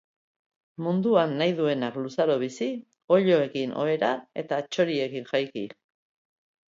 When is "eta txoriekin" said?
4.45-5.33